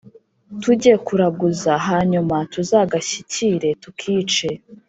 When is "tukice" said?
3.81-4.49